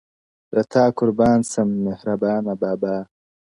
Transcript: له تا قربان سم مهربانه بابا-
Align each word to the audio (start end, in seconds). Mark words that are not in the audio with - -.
له 0.53 0.61
تا 0.73 0.83
قربان 0.97 1.39
سم 1.51 1.69
مهربانه 1.85 2.53
بابا- 2.61 2.97